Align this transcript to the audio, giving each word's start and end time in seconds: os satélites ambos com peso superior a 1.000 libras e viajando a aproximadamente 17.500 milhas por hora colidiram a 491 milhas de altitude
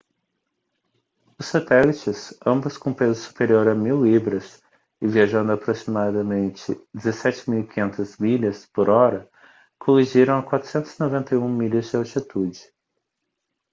os 1.37 1.45
satélites 1.45 2.35
ambos 2.43 2.75
com 2.75 2.91
peso 2.91 3.13
superior 3.21 3.67
a 3.67 3.75
1.000 3.75 4.01
libras 4.01 4.59
e 4.99 5.07
viajando 5.07 5.51
a 5.51 5.53
aproximadamente 5.53 6.73
17.500 6.97 8.19
milhas 8.19 8.65
por 8.65 8.89
hora 8.89 9.29
colidiram 9.77 10.39
a 10.39 10.43
491 10.43 11.47
milhas 11.47 11.91
de 11.91 11.97
altitude 11.97 12.65